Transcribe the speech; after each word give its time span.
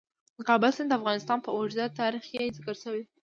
د 0.37 0.39
کابل 0.49 0.71
سیند 0.75 0.89
د 0.91 0.97
افغانستان 0.99 1.37
په 1.45 1.49
اوږده 1.57 1.85
تاریخ 1.99 2.23
کې 2.31 2.53
ذکر 2.57 2.75
شوی. 2.83 3.03